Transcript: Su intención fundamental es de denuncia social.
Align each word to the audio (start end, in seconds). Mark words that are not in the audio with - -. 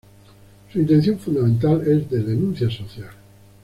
Su 0.73 0.79
intención 0.79 1.19
fundamental 1.19 1.79
es 1.87 2.09
de 2.09 2.23
denuncia 2.23 2.71
social. 2.71 3.11